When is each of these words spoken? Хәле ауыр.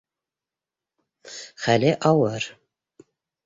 Хәле 1.67 1.95
ауыр. 2.13 2.51